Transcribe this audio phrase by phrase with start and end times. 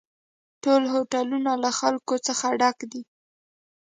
[0.63, 3.01] ټول هوټلونه له خلکو څخه ډک وي